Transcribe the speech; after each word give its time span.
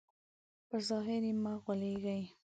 په 0.67 0.77
ظاهر 0.87 1.23
مه 1.43 1.51
غولېږئ. 1.61 2.23